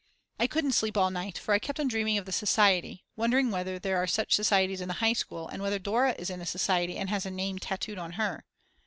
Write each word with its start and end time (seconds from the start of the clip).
I 0.39 0.47
couldn't 0.47 0.71
sleep 0.71 0.97
all 0.97 1.11
night 1.11 1.37
for 1.37 1.53
I 1.53 1.59
kept 1.59 1.79
on 1.79 1.87
dreaming 1.87 2.17
of 2.17 2.25
the 2.25 2.31
society, 2.31 3.05
wondering 3.15 3.51
whether 3.51 3.77
there 3.77 3.97
are 3.97 4.07
such 4.07 4.33
societies 4.33 4.81
in 4.81 4.87
the 4.87 4.95
high 4.95 5.13
school 5.13 5.47
and 5.47 5.61
whether 5.61 5.77
Dora 5.77 6.15
is 6.17 6.31
in 6.31 6.41
a 6.41 6.45
society 6.47 6.97
and 6.97 7.11
has 7.11 7.23
a 7.23 7.29
name 7.29 7.59
tattooed 7.59 7.99
on 7.99 8.13
her. 8.13 8.43